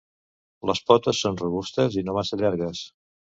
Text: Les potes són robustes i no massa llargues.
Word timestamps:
Les 0.69 0.79
potes 0.91 1.19
són 1.25 1.37
robustes 1.41 1.99
i 2.03 2.05
no 2.09 2.17
massa 2.17 2.41
llargues. 2.43 2.83